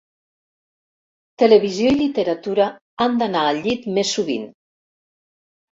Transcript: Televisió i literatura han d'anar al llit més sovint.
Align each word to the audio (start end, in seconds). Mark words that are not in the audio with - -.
Televisió 1.43 1.91
i 1.91 1.97
literatura 2.01 2.71
han 3.07 3.21
d'anar 3.23 3.47
al 3.53 3.65
llit 3.69 3.87
més 3.99 4.19
sovint. 4.19 4.53